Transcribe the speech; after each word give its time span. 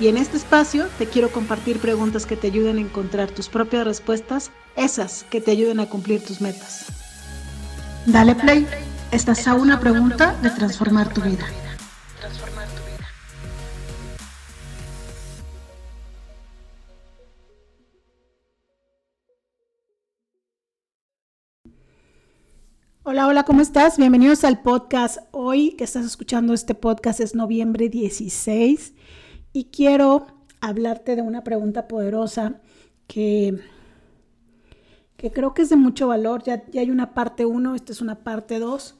Y 0.00 0.08
en 0.08 0.16
este 0.16 0.36
espacio 0.36 0.88
te 0.98 1.06
quiero 1.06 1.30
compartir 1.30 1.78
preguntas 1.78 2.26
que 2.26 2.36
te 2.36 2.48
ayuden 2.48 2.78
a 2.78 2.80
encontrar 2.80 3.30
tus 3.30 3.48
propias 3.48 3.84
respuestas, 3.84 4.50
esas 4.74 5.22
que 5.30 5.40
te 5.40 5.52
ayuden 5.52 5.78
a 5.78 5.86
cumplir 5.88 6.20
tus 6.20 6.40
metas. 6.40 6.86
Dale 8.04 8.34
play, 8.34 8.66
estás 9.12 9.46
a 9.46 9.54
una 9.54 9.78
pregunta 9.78 10.36
de 10.42 10.50
transformar 10.50 11.14
tu 11.14 11.20
vida. 11.20 11.46
Hola, 23.04 23.28
hola, 23.28 23.44
¿cómo 23.44 23.60
estás? 23.60 23.96
Bienvenidos 23.96 24.42
al 24.42 24.60
podcast. 24.62 25.18
Hoy 25.30 25.76
que 25.76 25.84
estás 25.84 26.04
escuchando 26.04 26.52
este 26.52 26.74
podcast 26.74 27.20
es 27.20 27.36
noviembre 27.36 27.88
16 27.88 28.94
y 29.54 29.66
quiero 29.66 30.26
hablarte 30.60 31.14
de 31.14 31.22
una 31.22 31.44
pregunta 31.44 31.86
poderosa 31.86 32.60
que, 33.06 33.56
que 35.16 35.30
creo 35.30 35.54
que 35.54 35.62
es 35.62 35.70
de 35.70 35.76
mucho 35.76 36.08
valor. 36.08 36.42
Ya, 36.42 36.64
hay 36.74 36.90
una 36.90 37.14
parte 37.14 37.46
1, 37.46 37.74
esta 37.76 37.92
es 37.92 38.02
una 38.02 38.16
parte 38.16 38.58
2 38.58 38.96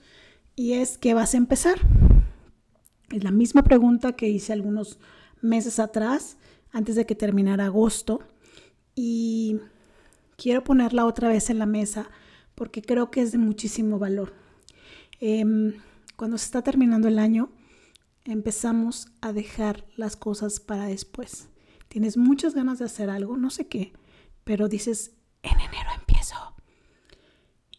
y 0.54 0.74
es 0.74 0.96
¿qué 0.96 1.12
vas 1.12 1.34
a 1.34 1.38
empezar? 1.38 1.74
Es 3.10 3.24
la 3.24 3.32
misma 3.32 3.64
pregunta 3.64 4.12
que 4.12 4.28
hice 4.28 4.52
algunos 4.52 4.98
meses 5.42 5.80
atrás, 5.80 6.38
antes 6.72 6.94
de 6.94 7.04
que 7.04 7.16
terminara 7.16 7.66
agosto 7.66 8.20
y 8.94 9.58
quiero 10.36 10.62
ponerla 10.62 11.04
otra 11.04 11.28
vez 11.28 11.50
en 11.50 11.58
la 11.58 11.66
mesa 11.66 12.08
porque 12.54 12.80
creo 12.80 13.10
que 13.10 13.22
es 13.22 13.32
de 13.32 13.38
muchísimo 13.38 13.98
valor. 13.98 14.32
Em, 15.18 15.74
cuando 16.14 16.38
se 16.38 16.44
está 16.44 16.62
terminando 16.62 17.08
el 17.08 17.18
año, 17.18 17.50
empezamos 18.24 19.08
a 19.20 19.32
dejar 19.32 19.84
las 19.96 20.16
cosas 20.16 20.60
para 20.60 20.86
después. 20.86 21.48
Tienes 21.88 22.16
muchas 22.16 22.54
ganas 22.54 22.78
de 22.78 22.86
hacer 22.86 23.10
algo, 23.10 23.36
no 23.36 23.50
sé 23.50 23.68
qué, 23.68 23.92
pero 24.44 24.68
dices, 24.68 25.12
en 25.42 25.60
enero 25.60 25.90
empiezo. 25.96 26.36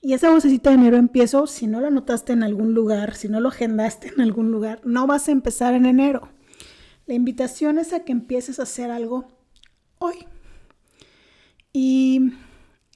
Y 0.01 0.13
esa 0.13 0.29
vocecita 0.29 0.69
de 0.69 0.75
enero 0.75 0.97
empiezo, 0.97 1.47
si 1.47 1.67
no 1.67 1.81
lo 1.81 1.87
anotaste 1.87 2.33
en 2.33 2.43
algún 2.43 2.73
lugar, 2.73 3.15
si 3.15 3.27
no 3.27 3.39
lo 3.39 3.49
agendaste 3.49 4.09
en 4.09 4.21
algún 4.21 4.51
lugar, 4.51 4.81
no 4.85 5.07
vas 5.07 5.27
a 5.27 5.31
empezar 5.31 5.73
en 5.73 5.85
enero. 5.85 6.29
La 7.07 7.15
invitación 7.15 7.79
es 7.79 7.91
a 7.93 8.03
que 8.03 8.11
empieces 8.11 8.59
a 8.59 8.63
hacer 8.63 8.91
algo 8.91 9.27
hoy. 9.97 10.27
Y 11.73 12.33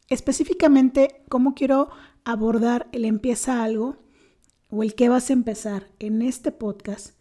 específicamente, 0.08 1.24
¿cómo 1.30 1.54
quiero 1.54 1.90
abordar 2.24 2.88
el 2.92 3.06
empieza 3.06 3.64
algo 3.64 3.98
o 4.70 4.84
el 4.84 4.96
que 4.96 5.10
vas 5.10 5.30
a 5.30 5.34
empezar 5.34 5.88
en 6.00 6.22
este 6.22 6.52
podcast? 6.52 7.19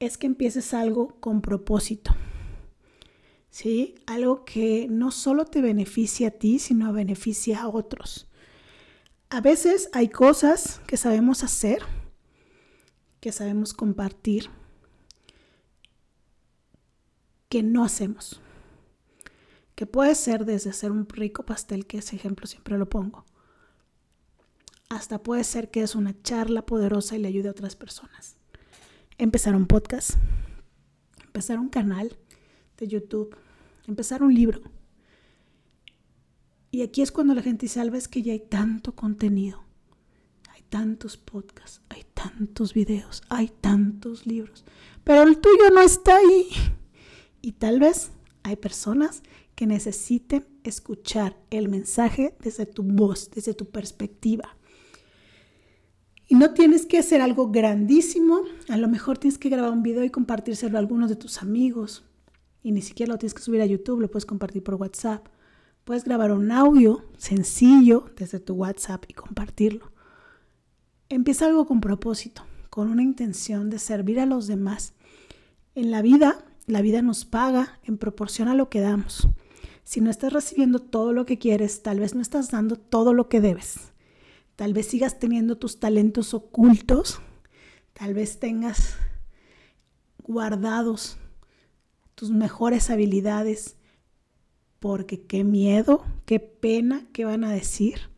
Es 0.00 0.16
que 0.16 0.26
empieces 0.26 0.74
algo 0.74 1.20
con 1.20 1.42
propósito. 1.42 2.16
¿Sí? 3.50 3.96
Algo 4.06 4.44
que 4.44 4.88
no 4.88 5.10
solo 5.10 5.44
te 5.44 5.60
beneficia 5.60 6.28
a 6.28 6.30
ti, 6.32 6.58
sino 6.58 6.92
beneficia 6.92 7.62
a 7.62 7.68
otros. 7.68 8.28
A 9.28 9.40
veces 9.40 9.90
hay 9.92 10.08
cosas 10.08 10.80
que 10.86 10.96
sabemos 10.96 11.44
hacer, 11.44 11.82
que 13.20 13.30
sabemos 13.30 13.74
compartir, 13.74 14.48
que 17.48 17.62
no 17.62 17.84
hacemos. 17.84 18.40
Que 19.74 19.86
puede 19.86 20.14
ser 20.14 20.46
desde 20.46 20.70
hacer 20.70 20.90
un 20.92 21.08
rico 21.08 21.44
pastel, 21.44 21.86
que 21.86 21.98
ese 21.98 22.16
ejemplo 22.16 22.46
siempre 22.46 22.78
lo 22.78 22.88
pongo, 22.88 23.26
hasta 24.88 25.22
puede 25.22 25.44
ser 25.44 25.70
que 25.70 25.82
es 25.82 25.94
una 25.94 26.20
charla 26.22 26.66
poderosa 26.66 27.16
y 27.16 27.20
le 27.20 27.28
ayude 27.28 27.48
a 27.48 27.52
otras 27.52 27.76
personas 27.76 28.39
empezar 29.20 29.54
un 29.54 29.66
podcast, 29.66 30.12
empezar 31.26 31.58
un 31.58 31.68
canal 31.68 32.16
de 32.78 32.88
YouTube, 32.88 33.36
empezar 33.86 34.22
un 34.22 34.34
libro. 34.34 34.62
Y 36.70 36.82
aquí 36.82 37.02
es 37.02 37.12
cuando 37.12 37.34
la 37.34 37.42
gente 37.42 37.66
dice, 37.66 37.80
Alba, 37.80 37.98
es 37.98 38.08
que 38.08 38.22
ya 38.22 38.32
hay 38.32 38.40
tanto 38.40 38.94
contenido, 38.94 39.62
hay 40.48 40.62
tantos 40.70 41.18
podcasts, 41.18 41.82
hay 41.90 42.04
tantos 42.14 42.72
videos, 42.72 43.22
hay 43.28 43.48
tantos 43.60 44.26
libros, 44.26 44.64
pero 45.04 45.22
el 45.24 45.38
tuyo 45.38 45.68
no 45.74 45.82
está 45.82 46.16
ahí. 46.16 46.48
Y 47.42 47.52
tal 47.52 47.78
vez 47.78 48.12
hay 48.42 48.56
personas 48.56 49.22
que 49.54 49.66
necesiten 49.66 50.46
escuchar 50.64 51.36
el 51.50 51.68
mensaje 51.68 52.34
desde 52.40 52.64
tu 52.64 52.82
voz, 52.84 53.30
desde 53.30 53.52
tu 53.52 53.66
perspectiva. 53.66 54.56
Y 56.30 56.36
no 56.36 56.54
tienes 56.54 56.86
que 56.86 56.96
hacer 56.96 57.22
algo 57.22 57.50
grandísimo, 57.50 58.42
a 58.68 58.76
lo 58.76 58.86
mejor 58.86 59.18
tienes 59.18 59.36
que 59.36 59.48
grabar 59.48 59.72
un 59.72 59.82
video 59.82 60.04
y 60.04 60.10
compartírselo 60.10 60.76
a 60.76 60.78
algunos 60.78 61.10
de 61.10 61.16
tus 61.16 61.42
amigos. 61.42 62.04
Y 62.62 62.70
ni 62.70 62.82
siquiera 62.82 63.12
lo 63.12 63.18
tienes 63.18 63.34
que 63.34 63.42
subir 63.42 63.60
a 63.60 63.66
YouTube, 63.66 64.00
lo 64.00 64.08
puedes 64.08 64.26
compartir 64.26 64.62
por 64.62 64.76
WhatsApp. 64.76 65.26
Puedes 65.82 66.04
grabar 66.04 66.30
un 66.30 66.52
audio 66.52 67.04
sencillo 67.18 68.04
desde 68.16 68.38
tu 68.38 68.54
WhatsApp 68.54 69.06
y 69.08 69.14
compartirlo. 69.14 69.90
Empieza 71.08 71.46
algo 71.46 71.66
con 71.66 71.80
propósito, 71.80 72.44
con 72.70 72.90
una 72.90 73.02
intención 73.02 73.68
de 73.68 73.80
servir 73.80 74.20
a 74.20 74.26
los 74.26 74.46
demás. 74.46 74.92
En 75.74 75.90
la 75.90 76.00
vida, 76.00 76.44
la 76.68 76.80
vida 76.80 77.02
nos 77.02 77.24
paga 77.24 77.80
en 77.82 77.98
proporción 77.98 78.46
a 78.46 78.54
lo 78.54 78.70
que 78.70 78.78
damos. 78.78 79.26
Si 79.82 80.00
no 80.00 80.10
estás 80.10 80.32
recibiendo 80.32 80.78
todo 80.78 81.12
lo 81.12 81.26
que 81.26 81.38
quieres, 81.38 81.82
tal 81.82 81.98
vez 81.98 82.14
no 82.14 82.22
estás 82.22 82.52
dando 82.52 82.76
todo 82.76 83.14
lo 83.14 83.28
que 83.28 83.40
debes. 83.40 83.90
Tal 84.60 84.74
vez 84.74 84.88
sigas 84.88 85.18
teniendo 85.18 85.56
tus 85.56 85.80
talentos 85.80 86.34
ocultos. 86.34 87.18
Tal 87.94 88.12
vez 88.12 88.38
tengas 88.38 88.98
guardados 90.22 91.16
tus 92.14 92.30
mejores 92.30 92.90
habilidades. 92.90 93.78
Porque 94.78 95.22
qué 95.22 95.44
miedo, 95.44 96.04
qué 96.26 96.40
pena, 96.40 97.06
qué 97.14 97.24
van 97.24 97.42
a 97.42 97.52
decir. 97.52 98.10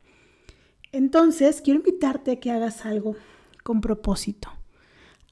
Entonces, 0.90 1.60
quiero 1.60 1.78
invitarte 1.78 2.32
a 2.32 2.40
que 2.40 2.50
hagas 2.50 2.86
algo 2.86 3.14
con 3.62 3.80
propósito. 3.80 4.48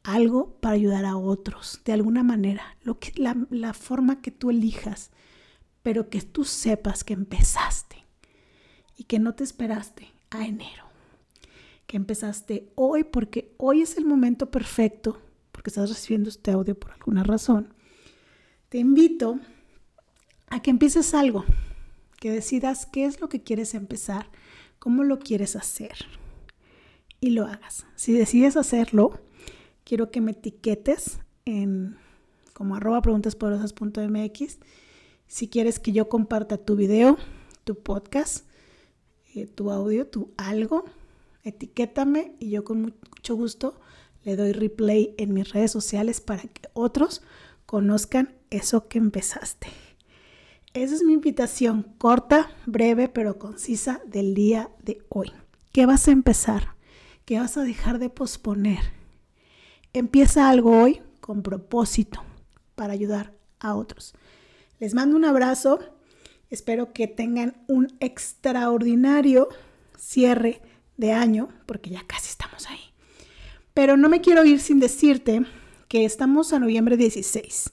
Algo 0.04 0.60
para 0.60 0.77
ayudar 0.77 1.06
a 1.06 1.16
otros, 1.16 1.81
de 1.84 1.92
alguna 1.92 2.22
manera. 2.22 2.77
Lo 2.82 3.00
que, 3.00 3.12
la, 3.16 3.37
la 3.50 3.75
forma 3.75 4.22
que 4.22 4.31
tú 4.31 4.50
elijas. 4.50 5.10
Pero 5.82 6.09
que 6.09 6.22
tú 6.22 6.44
sepas 6.44 7.03
que 7.03 7.15
empezaste 7.15 7.97
y 8.97 9.03
que 9.03 9.19
no 9.19 9.34
te 9.34 9.42
esperaste 9.42 10.06
a 10.31 10.47
enero 10.47 10.90
que 11.91 11.97
empezaste 11.97 12.71
hoy, 12.77 13.03
porque 13.03 13.53
hoy 13.56 13.83
es 13.83 13.97
el 13.97 14.05
momento 14.05 14.49
perfecto, 14.53 15.19
porque 15.51 15.71
estás 15.71 15.89
recibiendo 15.89 16.28
este 16.28 16.53
audio 16.53 16.78
por 16.78 16.93
alguna 16.93 17.25
razón, 17.25 17.75
te 18.69 18.78
invito 18.78 19.41
a 20.51 20.62
que 20.62 20.71
empieces 20.71 21.15
algo, 21.15 21.45
que 22.21 22.31
decidas 22.31 22.87
qué 22.87 23.06
es 23.06 23.21
lo 23.21 23.28
que 23.28 23.43
quieres 23.43 23.75
empezar, 23.75 24.31
cómo 24.78 25.03
lo 25.03 25.19
quieres 25.19 25.56
hacer 25.56 25.97
y 27.19 27.31
lo 27.31 27.45
hagas. 27.47 27.87
Si 27.97 28.12
decides 28.12 28.57
hacerlo, 28.57 29.21
quiero 29.83 30.12
que 30.12 30.21
me 30.21 30.31
etiquetes 30.31 31.19
en 31.45 31.97
como 32.53 32.77
arroba 32.77 33.03
preguntaspoderosas.mx 33.03 34.61
si 35.27 35.49
quieres 35.49 35.81
que 35.81 35.91
yo 35.91 36.09
comparta 36.09 36.57
tu 36.57 36.77
video, 36.77 37.19
tu 37.65 37.75
podcast, 37.75 38.47
eh, 39.34 39.48
tu 39.48 39.72
audio, 39.72 40.07
tu 40.07 40.33
algo 40.36 40.84
etiquétame 41.45 42.34
y 42.39 42.51
yo 42.51 42.65
con 42.65 42.83
mucho 42.83 43.34
gusto 43.34 43.81
le 44.25 44.37
doy 44.37 44.53
replay 44.53 45.15
en 45.19 45.33
mis 45.33 45.51
redes 45.51 45.71
sociales 45.71 46.21
para 46.21 46.42
que 46.42 46.69
otros 46.72 47.22
conozcan 47.66 48.34
eso 48.51 48.89
que 48.89 48.98
empezaste. 48.98 49.69
Esa 50.75 50.95
es 50.95 51.03
mi 51.03 51.15
invitación 51.15 51.95
corta, 51.98 52.51
breve, 52.66 53.09
pero 53.09 53.39
concisa 53.39 54.01
del 54.07 54.34
día 54.34 54.71
de 54.83 55.03
hoy. 55.09 55.33
¿Qué 55.72 55.87
vas 55.87 56.07
a 56.07 56.13
empezar? 56.13 56.75
¿Qué 57.25 57.39
vas 57.39 57.57
a 57.57 57.63
dejar 57.63 57.98
de 57.98 58.10
posponer? 58.10 58.81
Empieza 59.93 60.48
algo 60.48 60.81
hoy 60.81 61.01
con 61.21 61.43
propósito 61.43 62.22
para 62.75 62.93
ayudar 62.93 63.34
a 63.59 63.75
otros. 63.75 64.15
Les 64.78 64.95
mando 64.95 65.16
un 65.16 65.25
abrazo. 65.25 65.81
Espero 66.51 66.93
que 66.93 67.07
tengan 67.07 67.65
un 67.69 67.97
extraordinario 68.01 69.48
cierre 69.97 70.63
de 71.00 71.12
año, 71.12 71.48
porque 71.66 71.91
ya 71.91 72.04
casi 72.06 72.28
estamos 72.28 72.68
ahí. 72.68 72.78
Pero 73.74 73.97
no 73.97 74.08
me 74.08 74.20
quiero 74.20 74.44
ir 74.44 74.60
sin 74.60 74.78
decirte 74.78 75.42
que 75.88 76.04
estamos 76.04 76.52
a 76.52 76.58
noviembre 76.58 76.97
16. 76.97 77.72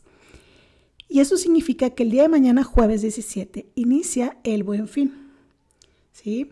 Y 1.10 1.20
eso 1.20 1.38
significa 1.38 1.92
que 1.92 2.04
el 2.04 2.12
día 2.12 2.24
de 2.24 2.30
mañana, 2.30 2.64
jueves 2.64 3.02
17, 3.02 3.72
inicia 3.76 4.38
el 4.44 4.64
buen 4.64 4.88
fin. 4.88 5.28
¿sí? 6.12 6.52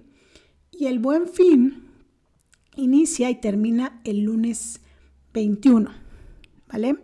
Y 0.72 0.86
el 0.88 1.00
buen 1.00 1.28
fin 1.28 1.90
inicia 2.76 3.30
y 3.30 3.36
termina 3.36 4.00
el 4.04 4.22
lunes 4.22 4.82
21, 5.34 5.92
¿vale? 6.68 6.98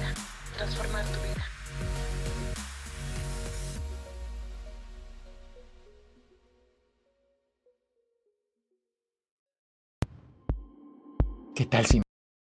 ¿Qué 11.61 11.67
tal 11.67 11.85
si 11.85 12.01